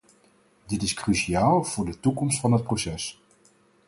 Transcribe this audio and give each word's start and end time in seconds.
Dit 0.67 0.83
is 0.83 0.93
cruciaal 0.93 1.63
voor 1.63 1.85
de 1.85 1.99
toekomst 1.99 2.39
van 2.39 2.51
het 2.51 2.63
proces. 2.63 3.21